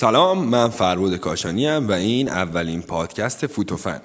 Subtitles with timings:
[0.00, 4.00] سلام من فرود کاشانی و این اولین پادکست فوتوفن.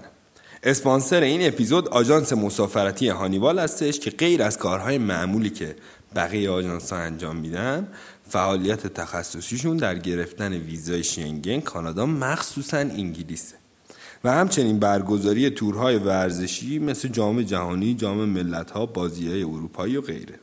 [0.63, 5.75] اسپانسر این اپیزود آژانس مسافرتی هانیبال هستش که غیر از کارهای معمولی که
[6.15, 7.87] بقیه آژانس ها انجام میدن
[8.29, 13.55] فعالیت تخصصیشون در گرفتن ویزای شنگن کانادا مخصوصا انگلیسه.
[14.23, 20.01] و همچنین برگزاری تورهای ورزشی مثل جام جهانی، جام ملت ها، بازی های اروپایی و
[20.01, 20.39] غیره.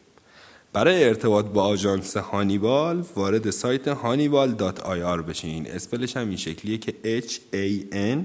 [0.72, 5.66] برای ارتباط با آژانس هانیبال وارد سایت hannibal.ir بشین.
[5.66, 8.18] اسپلش هم این شکلیه که h a n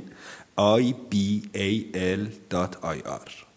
[0.58, 1.16] i b
[1.56, 3.55] a l.ir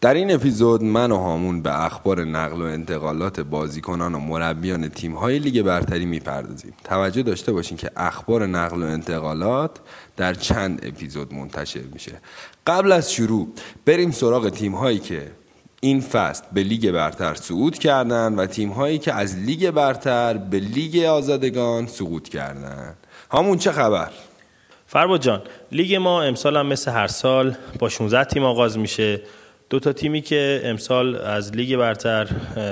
[0.00, 5.38] در این اپیزود من و هامون به اخبار نقل و انتقالات بازیکنان و مربیان تیم‌های
[5.38, 6.72] لیگ برتری می‌پردازیم.
[6.84, 9.70] توجه داشته باشین که اخبار نقل و انتقالات
[10.16, 12.12] در چند اپیزود منتشر میشه.
[12.66, 13.48] قبل از شروع
[13.86, 15.30] بریم سراغ تیم‌هایی که
[15.80, 21.04] این فصل به لیگ برتر صعود کردن و تیم‌هایی که از لیگ برتر به لیگ
[21.04, 22.94] آزادگان سقوط کردن.
[23.30, 24.10] هامون چه خبر؟
[24.86, 25.42] فریبا جان
[25.72, 29.20] لیگ ما امسال هم مثل هر سال با 16 تیم آغاز میشه
[29.70, 32.28] دو تا تیمی که امسال از لیگ برتر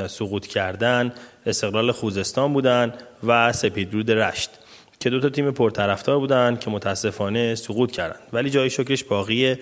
[0.09, 1.13] سقوط کردن
[1.47, 2.93] استقلال خوزستان بودن
[3.27, 4.51] و سپیدرود رشت
[5.01, 8.17] که دو تا تیم پرطرفدار بودن که متاسفانه سقوط کردن.
[8.33, 9.59] ولی جای شکرش باقیه.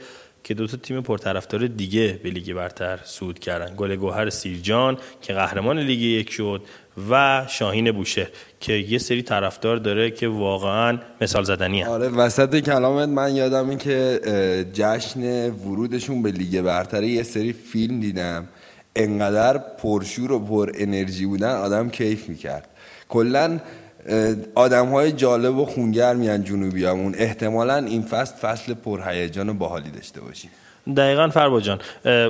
[0.47, 3.75] که دو تا تیم پرطرفدار دیگه به لیگ برتر صعود کردن.
[3.75, 6.62] گل گوهر سیرجان که قهرمان لیگ یک شد
[7.11, 8.28] و شاهین بوشه
[8.61, 11.91] که یه سری طرفدار داره که واقعا مثال زدنی هم.
[11.91, 14.20] آره وسط کلامت من یادم که
[14.72, 18.48] جشن ورودشون به لیگ برتر یه سری فیلم دیدم.
[18.97, 22.69] انقدر پرشور و پر انرژی بودن آدم کیف می‌کرد.
[23.08, 23.61] کلا
[24.55, 29.91] آدم های جالب و خونگر میان جنوبی همون احتمالا این فصل فصل پرهیجان و باحالی
[29.91, 30.51] داشته باشیم.
[30.95, 31.79] دقیقا فربا جان.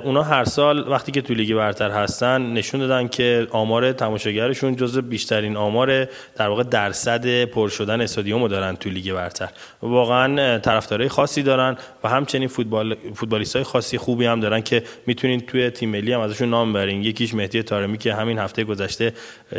[0.04, 4.98] اونا هر سال وقتی که تو لیگ برتر هستن نشون دادن که آمار تماشاگرشون جز
[4.98, 6.04] بیشترین آمار
[6.36, 9.48] در واقع درصد پر شدن استادیوم دارن تو لیگ برتر.
[9.82, 15.40] واقعا طرفدارای خاصی دارن و همچنین فوتبال فوتبالیست های خاصی خوبی هم دارن که می‌تونین
[15.40, 19.12] توی تیم ملی هم ازشون نام برین یکیش مهدی تارمی که همین هفته گذشته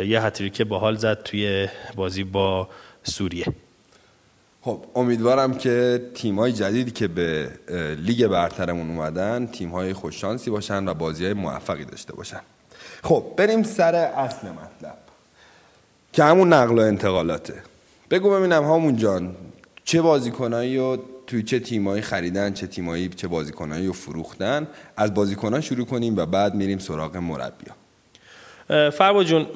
[0.06, 2.68] یه هتریک باحال زد توی بازی با
[3.02, 3.46] سوریه.
[4.68, 7.50] خب امیدوارم که تیمای جدیدی که به
[7.98, 12.40] لیگ برترمون اومدن تیمای خوششانسی باشن و بازی های موفقی داشته باشن.
[13.02, 14.98] خب بریم سر اصل مطلب
[16.12, 17.62] که همون نقل و انتقالاته.
[18.10, 19.36] بگو ببینم همون جان
[19.84, 20.96] چه بازیکنایی و
[21.26, 26.26] توی چه تیمایی خریدن چه تیمایی چه بازیکنایی رو فروختن؟ از بازیکنان شروع کنیم و
[26.26, 27.76] بعد میریم سراغ مربیان
[28.68, 29.46] فربا جون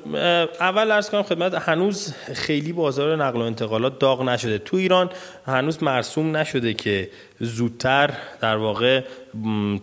[0.60, 4.58] اول ارز کنم خدمت هنوز خیلی بازار نقل و انتقالات داغ نشده.
[4.58, 5.10] تو ایران
[5.46, 9.00] هنوز مرسوم نشده که زودتر در واقع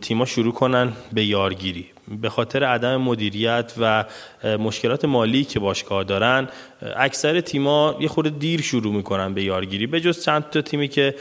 [0.02, 1.86] تیما شروع کنن به یارگیری.
[2.22, 4.06] به خاطر عدم مدیریت و
[4.44, 6.48] مشکلات مالی که باشگاه دارن
[6.82, 9.88] اکثر تیما یه خورده دیر شروع می‌کنن به یارگیری.
[9.88, 11.16] به جز چند تا تیمی که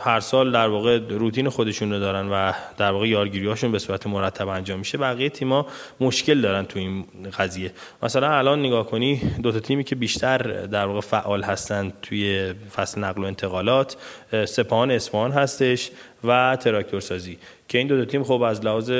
[0.00, 4.48] هر سال در واقع روتین خودشون دارن و در واقع یارگیری هاشون به صورت مرتب
[4.48, 5.66] انجام میشه بقیه تیما
[6.00, 7.04] مشکل دارن تو این
[7.38, 7.72] قضیه.
[8.02, 13.00] مثلا الان نگاه کنی دو تا تیمی که بیشتر در واقع فعال هستن توی فصل
[13.00, 13.96] نقل و انتقالات
[14.44, 15.90] سپاهان اصفهان هستش
[16.24, 17.38] و تراکتور سازی
[17.68, 18.92] که این دو, دو تیم خب از لحاظ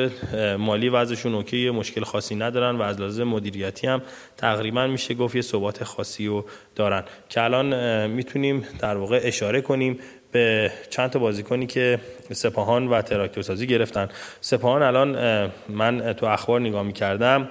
[0.58, 4.02] مالی وضعشون اوکی مشکل خاصی ندارن و از لحاظ مدیریتی هم
[4.36, 7.04] تقریبا میشه گفت یه ثبات خاصی رو دارن.
[7.28, 9.98] که الان می‌تونیم در واقع اشاره کنیم
[10.32, 11.98] به چند تا بازیکنی که
[12.32, 14.08] سپاهان و تراکتور سازی گرفتن.
[14.40, 17.48] سپاهان الان من تو اخبار نگاه می‌کردم.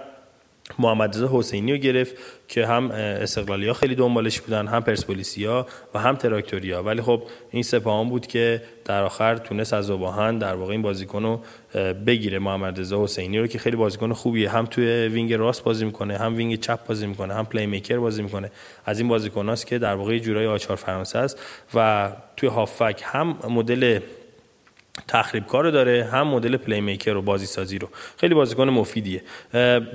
[0.79, 2.15] محمد رضا حسینی رو گرفت
[2.47, 6.83] که هم استقلالی ها خیلی دنبالش بودن هم پرسپولیسی ها و هم تراکتوریا.
[6.83, 11.23] ولی خب این سپاهان بود که در آخر تونست از ذوب‌آهن در واقع این بازیکن
[11.23, 11.41] رو
[11.93, 12.39] بگیره.
[12.39, 14.49] محمد رضا حسینی رو که خیلی بازیکن خوبیه.
[14.49, 18.51] هم توی wing راست بازی می‌کنه هم wing چپ بازی می‌کنه هم playmaker بازی می‌کنه.
[18.85, 21.39] از این بازیکناست که در واقع جورایی آچار فرانسه است
[21.73, 23.99] و توی هافبک هم مدل
[25.07, 27.89] تخریب کار داره هم مدل playmaker و بازی سازی رو.
[28.17, 29.21] خیلی بازیکن مفیدیه.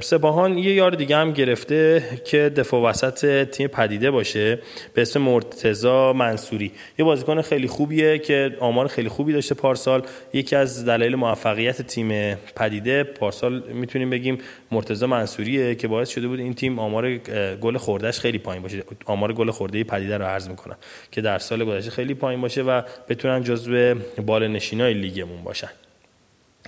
[0.00, 4.58] سپاهان یه یار دیگه هم گرفته که دفاع وسط تیم پدیده باشه
[4.94, 6.73] به اسم مرتضا منصوری.
[6.99, 10.02] یه بازیکن خیلی خوبیه که آمار خیلی خوبی داشته پارسال.
[10.32, 14.38] یکی از دلایل موفقیت تیم پدیده پارسال می‌تونیم بگیم
[14.70, 17.17] مرتضا منصوریه که باعث شده بود این تیم آمار
[17.61, 18.82] گل خوردهش خیلی پایین باشه.
[19.05, 20.76] آمار گل خورده پدیده رو عرض می‌کنم
[21.12, 23.94] که در سال گذشته خیلی پایین باشه و بتونن جزو
[24.26, 25.70] بال نشینای لیگمون باشن.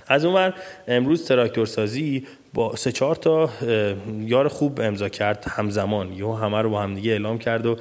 [0.07, 0.53] از اونور
[0.87, 3.49] امروز تراکتور سازی با سه چهار تا
[4.19, 6.13] یار خوب امضا کرد همزمان.
[6.13, 7.75] یهو همه رو با همدیگه اعلام کرد و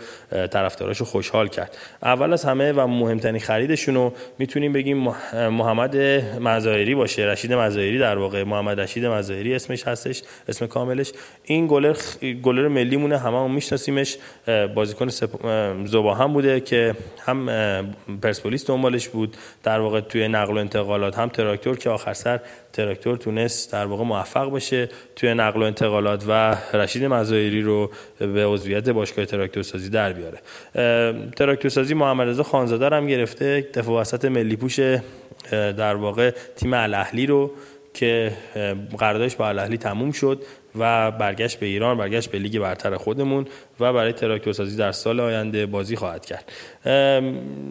[0.47, 1.77] طرفداراشو خوشحال کرد.
[2.03, 5.97] اول از همه و مهمترین خریدشون رو می‌تونیم بگیم محمد
[6.41, 7.23] مزایری باشه.
[7.23, 11.13] رشید مزایری در واقع محمد رشید مزایری اسمش هستش اسم کاملش.
[11.45, 11.97] این گلر
[12.43, 14.17] گلر ملی مونه هممون میشناسیمش.
[14.75, 15.09] بازیکن
[15.85, 16.95] زوبا هم بوده که
[17.27, 17.47] هم
[18.23, 19.37] پرسپولیس دنبالش بود.
[19.63, 22.41] در واقع توی نقل و انتقالات هم تراکتور که آخر سر
[22.77, 28.47] تراکتور تونست در واقع موفق بشه توی نقل و انتقالات و رشید مزایری رو به
[28.47, 30.39] عضویت باشگاه تراکتور سازی در بیاره.
[31.37, 34.81] تراکتور سازی محمد رضا خانزاده هم گرفته دفاع وسط ملی پوش
[35.51, 37.51] در واقع تیم الاهلی رو
[37.95, 38.33] که
[38.99, 40.43] قراردادش با الاهلی تموم شد
[40.79, 43.47] و برگشت به ایران برگشت به لیگ برتر خودمون
[43.81, 46.53] و برای تراکتورسازی در سال آینده بازی خواهد کرد.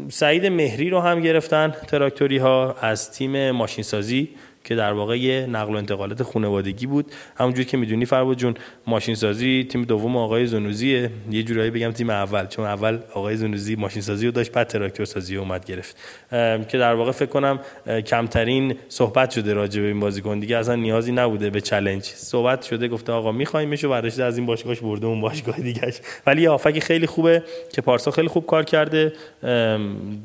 [0.09, 4.29] سعید مهری رو هم گرفتن تراکتوری ها از تیم ماشین سازی
[4.65, 7.11] که در واقع یه نقل و انتقالات خانوادگی بود.
[7.37, 8.53] همونجوری که می‌دونی فرباد جون
[8.87, 11.09] ماشین سازی تیم دوم آقای زنوزیه.
[11.31, 15.05] یه جورایی بگم تیم اول چون اول آقای زنوزی ماشین سازی رو داشت بعد تراکتور
[15.05, 15.97] سازی اومد گرفت.
[16.67, 17.59] که در واقع فکر کنم
[18.05, 20.39] کمترین صحبت شده راجع به این بازیکن.
[20.39, 24.45] دیگه اصلا نیازی نبوده به چالش صحبت شده گفته آقا می‌خوایم و برداشته از این
[24.45, 25.99] باشگاهش برده اون باشگاه دیگهش.
[26.27, 29.13] ولی یه آفکی خیلی خوبه که پارسا خیلی خوب کار کرده.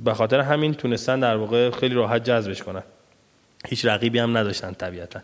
[0.04, 2.82] به خاطر همین تونستن در واقع خیلی راحت جذبش کنن.
[3.68, 5.20] هیچ رقیبی هم نداشتن طبیعتا.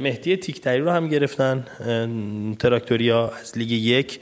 [0.00, 1.64] مهدی تیکتری رو هم گرفتن
[2.58, 4.20] تراکتوریا از لیگ یک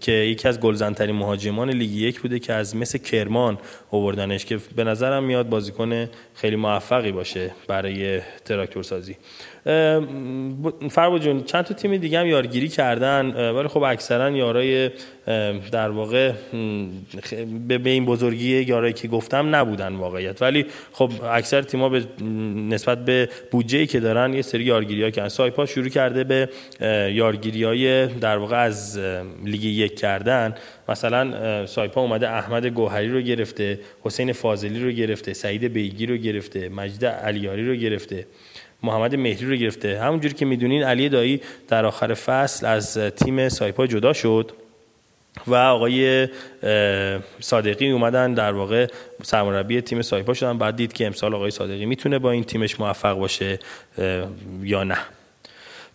[0.00, 3.58] که یکی از گلزنترین مهاجمان لیگ یک بوده که از مثل کرمان
[3.90, 9.16] آوردنش که به نظرم میاد بازیکن خیلی موفقی باشه برای تراکتور سازی
[10.90, 14.90] فربا جون چند تا تیم دیگه هم یارگیری کردن؟ ولی خب اکثرا یارای
[15.72, 16.32] در واقع
[17.68, 20.42] به این بزرگی یارایی که گفتم نبودن واقعیت.
[20.42, 22.04] ولی خب اکثر تیم‌ها به
[22.68, 25.28] نسبت به بودجه‌ای که دارن یه سری یارگیری ها کردن.
[25.28, 26.48] سایپا شروع کرده به
[27.12, 28.98] یارگیری های در واقع از
[29.44, 30.54] لیگ یک کردن.
[30.88, 36.68] مثلا سایپا اومده احمد گوهری رو گرفته حسین فاضلی رو گرفته سعید بیگی رو گرفته
[36.68, 38.26] مجید علیاری رو گرفته.
[38.82, 40.00] محمد مهری رو گرفته.
[40.00, 44.52] همونجوری که می‌دونین علی دایی در آخر فصل از تیم سایپا جدا شد
[45.46, 46.28] و آقای
[47.40, 48.86] صادقی اومدن در واقع
[49.22, 50.58] سرمربی تیم سایپا شدن.
[50.58, 53.58] بعد دید که امسال آقای صادقی می‌تونه با این تیمش موفق باشه
[54.62, 54.98] یا نه.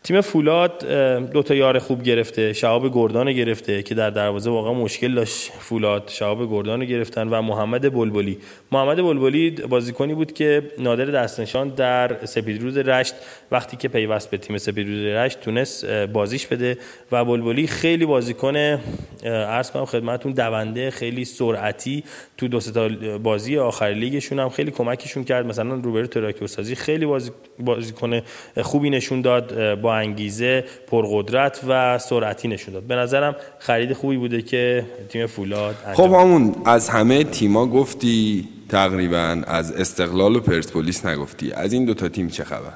[0.03, 0.85] تیم فولاد
[1.31, 2.53] دو تا یار خوب گرفته.
[2.53, 5.51] شهاب گردان گرفته که در دروازه واقعا مشکل داشت.
[5.59, 8.37] فولاد شهاب گردان گرفتن و محمد بلبلی.
[8.71, 13.15] محمد بلبلی بازیکنی بود که نادر دستنشان در سپیدروز رشت
[13.51, 16.77] وقتی که پیوست به تیم سپیدروز رشت تونست بازیش بده
[17.11, 18.55] و بلبلی خیلی بازیکن
[19.25, 22.03] عرض کنم خدمتتون دونده خیلی سرعتی
[22.37, 25.45] تو دو تا بازی آخر لیگشون هم خیلی کمکشون کرد.
[25.45, 28.21] مثلا روبرو تراکتور سازی خیلی بازی بازیکن
[28.61, 32.83] خوبی نشون داد با انگیزه پرقدرت و سرعتی نشون داد.
[32.83, 39.41] به نظرم خرید خوبی بوده که تیم فولاد خب همون از همه تیما گفتی تقریبا
[39.47, 41.51] از استقلال و پرسپولیس نگفتی.
[41.51, 42.73] از این دوتا تیم چه خبر؟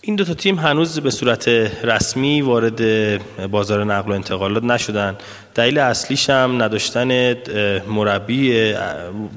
[0.00, 1.48] این دو تا تیم هنوز به صورت
[1.82, 2.80] رسمی وارد
[3.50, 5.16] بازار نقل و انتقالات نشدن.
[5.56, 7.34] دلیل اصلیش هم نداشتن
[7.88, 8.74] مربی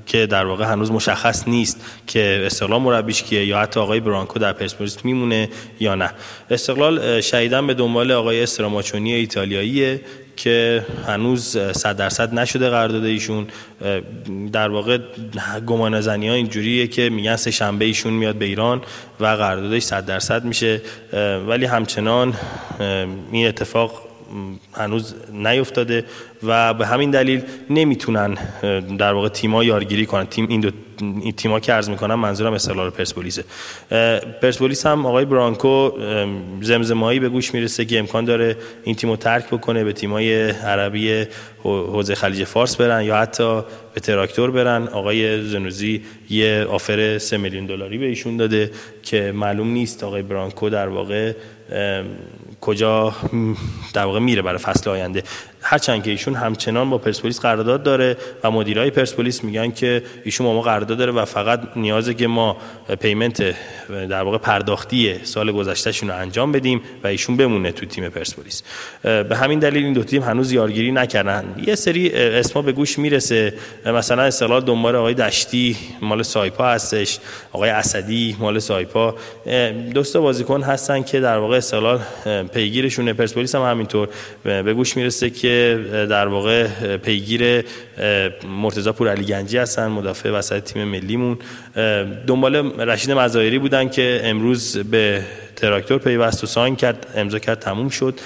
[0.05, 4.53] که در واقع هنوز مشخص نیست که استقلال مربیش کیه یا حتی آقای برانکو در
[4.53, 5.49] پرسپولیس میمونه
[5.79, 6.09] یا نه.
[6.49, 10.01] استقلال شهیدن به دنبال آقای استراماچونی ایتالیاییه
[10.37, 13.47] که هنوز صد درصد نشده قرارداد ایشون.
[14.51, 14.97] در واقع
[15.67, 18.81] گمان زنی ها اینجوریه که میگن سه شنبه ایشون میاد به ایران
[19.19, 20.81] و قراردادش صد درصد میشه.
[21.47, 22.33] ولی همچنان
[23.31, 24.08] این اتفاق
[24.73, 26.05] هنوز نیفتاده.
[26.43, 28.37] و به همین دلیل نمی‌تونن
[28.97, 30.25] در واقع تیما یارگیری کنن.
[30.25, 33.43] تیم این دو این تیما که عرض می‌کنم منظورم استقلال پرسپولیسه.
[34.41, 35.91] پرسپولیس هم آقای برانکو
[36.61, 41.25] زمزمایی به گوش می‌رسه که امکان داره این تیمو ترک بکنه به تیمای عربی
[41.63, 43.61] حوزه خلیج فارس برن یا حتی
[43.93, 44.87] به تراکتور برن.
[44.87, 48.71] آقای زنوزی یه آفر 3 میلیون دلاری به ایشون داده
[49.03, 51.33] که معلوم نیست آقای برانکو در واقع
[52.61, 53.15] کجا
[53.93, 55.23] در واقع میره برای فصل آینده.
[55.69, 60.53] هرچند که ایشون همچنان با پرسپولیس قرارداد داره و مدیرای پرسپولیس میگن که ایشون با
[60.53, 62.57] ما قرارداد داره و فقط نیازه که ما
[62.99, 63.55] پیمنت
[64.09, 68.63] در واقع پرداختی سال گذشتهشون رو انجام بدیم و ایشون بمونه تو تیم پرسپولیس.
[69.03, 71.55] به همین دلیل این دو تیم هنوز یارگیری نکردن.
[71.67, 73.53] یه سری اسما به گوش می‌رسه.
[73.85, 77.19] مثلا استقلال دنبال آقای دشتی مال سایپا هستش.
[77.53, 79.15] آقای اسدی مال سایپا.
[79.93, 81.99] دوست بازیکن هستن که در واقع استقلال
[82.53, 83.13] پیگیرشونه.
[83.13, 84.09] پرسپولیس هم همینطور.
[84.43, 85.58] به گوش می‌رسه که
[86.05, 87.65] در واقع پیگیر
[88.61, 91.37] مرتضی پور علی گنجی هستن مدافع وسط تیم ملیمون.
[92.27, 95.21] دنبال رشید مزایری بودن که امروز به
[95.55, 98.19] تراکتور پیوست و ساین کرد امضا کرد تموم شد.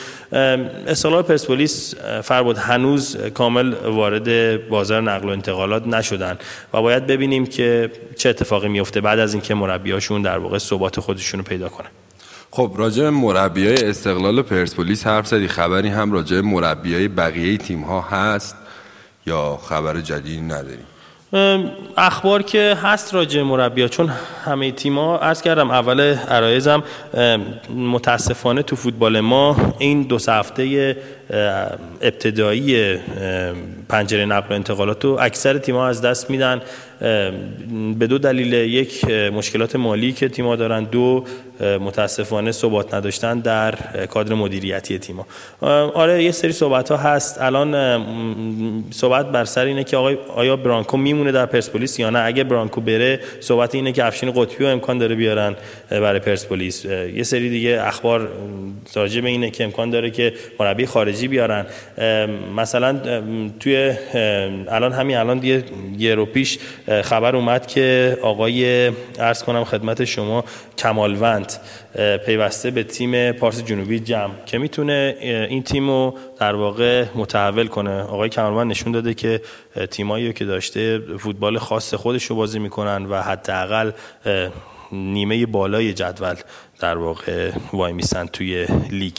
[0.87, 6.37] اصطلاح پرسپولیس فربود هنوز کامل وارد بازار نقل و انتقالات نشدن
[6.73, 11.39] و باید ببینیم که چه اتفاقی میفته بعد از اینکه مربیاشون در واقع ثبات خودشون
[11.39, 11.89] رو پیدا کنن.
[12.55, 15.47] خب راجع مربی های استقلال و پرسپولیس حرف زدی.
[15.47, 18.57] خبری هم راجع مربی های بقیه تیم ها هست
[19.25, 20.85] یا خبر جدیدی نداریم
[21.97, 24.11] اخبار که هست راجع مربیا چون
[24.45, 26.83] همه تیما عرض کردم اول عرایزم
[27.75, 30.97] متاسفانه تو فوتبال ما این دو هفته
[32.01, 32.97] ابتدایی
[33.89, 36.61] پنجره نقل و انتقالات رو اکثر تیم‌ها از دست میدن.
[37.99, 40.83] به دو دلیل یک مشکلات مالی که تیم‌ها دارن.
[40.83, 41.25] دو
[41.61, 43.75] متاسفانه ثبات نداشتن در
[44.09, 45.25] کادر مدیریتی تیم‌ها.
[45.91, 47.41] آره یه سری صحبت ها هست.
[47.41, 48.03] الان
[48.91, 52.81] صحبت بر سر اینه که آقای آیا برانکو میمونه در پرسپولیس یا نه؟ اگه برانکو
[52.81, 55.55] بره صحبت اینه که افشین قطبی و امکان داره بیارن
[55.89, 56.85] برای پرسپولیس.
[56.85, 58.29] یه سری دیگه اخبار
[58.95, 61.65] راجع به اینه که امکان داره که مربی خارجی بیارن.
[62.55, 62.99] مثلا
[63.59, 63.93] توی
[64.67, 65.63] الان همین الان دیگه
[65.97, 66.59] یه رو پیش
[67.03, 70.43] خبر اومد که آقای ارز کنم خدمت شما
[70.77, 71.53] کمالوند
[72.25, 75.15] پیوسته به تیم پارس جنوبی جمع که می‌تونه
[75.49, 78.01] این تیم رو در واقع متحول کنه.
[78.01, 79.41] آقای کمالوند نشون داده که
[79.91, 83.91] تیمایی که داشته فوتبال خاص خودش رو بازی می‌کنن و حداقل
[84.93, 86.35] نیمه بالای جدول
[86.79, 89.17] در واقع وای میسن توی لیگ.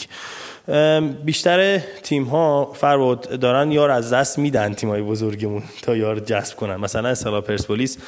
[1.24, 6.56] بیشتر تیم ها فرود دارن یار از دست میدن تیم های بزرگمون تا یار جذب
[6.56, 6.76] کنن.
[6.76, 7.98] مثلا اصلا پرسپولیس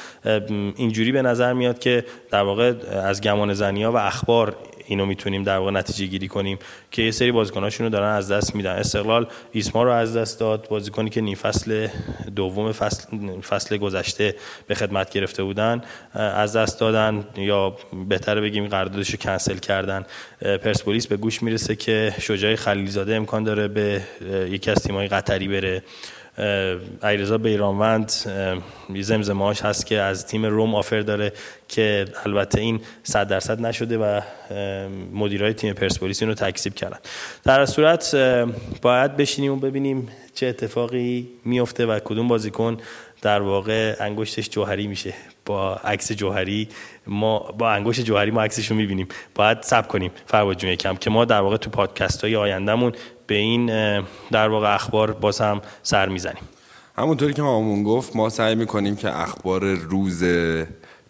[0.75, 4.55] اینجوری به نظر میاد که در واقع از گمان زنی ها و اخبار
[4.87, 6.59] اینو می‌تونیم در واقع نتیجه گیری کنیم
[6.91, 8.71] که یه سری بازیکناشون رو دارن از دست میدن.
[8.71, 11.87] استقلال ایسما رو از دست داد بازیکنی که نیم فصل
[12.35, 14.35] دوم فصل, فصل گذشته
[14.67, 15.81] به خدمت گرفته بودن
[16.13, 17.77] از دست دادن یا
[18.09, 20.05] بهتره بگیم قراردادش رو کنسل کردن.
[20.41, 24.01] پرسپولیس به گوش می‌رسه که شجاع خلیلزاده امکان داره به
[24.49, 25.83] یکی از تیم‌های قطری بره.
[27.03, 28.11] ایرزا بیرانوند
[28.99, 31.33] زمزماش هست که از تیم روم آفر داره
[31.67, 34.21] که البته این صد درصد نشده و
[35.13, 36.97] مدیرای تیم پرسپولیس اینو تکذیب کردن.
[37.43, 38.15] در صورت
[38.81, 42.77] باید بشینیم و ببینیم چه اتفاقی میفته و کدوم بازیکن
[43.21, 45.13] در واقع انگشتش جوهری میشه.
[45.47, 46.67] با عکس جوهری
[47.07, 49.07] ما با انگشت جوهری ما عکسش رو می‌بینیم.
[49.35, 52.91] باید سب کنیم فرباد جون یکم که ما در واقع تو پادکست های آیندهمون
[53.27, 53.65] به این
[54.31, 56.43] در واقع اخبار باز هم سر می‌زنیم.
[56.97, 60.23] همونطوری که مامون گفت ما سعی می‌کنیم که اخبار روز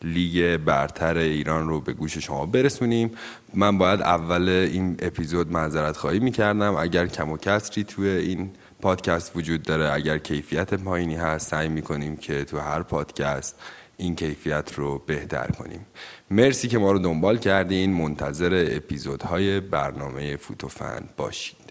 [0.03, 3.11] لیگ برتر ایران رو به گوش شما برسونیم.
[3.53, 6.75] من باید اول این اپیزود معذرت خواهی می‌کردم.
[6.75, 8.51] اگر کم و کسری توی این
[8.81, 13.59] پادکست وجود داره اگر کیفیت پایینی هست سعی می‌کنیم که تو هر پادکست
[13.97, 15.85] این کیفیت رو بهتر کنیم.
[16.31, 17.93] مرسی که ما رو دنبال کردین.
[17.93, 21.66] منتظر اپیزودهای برنامه فوتوفن باشید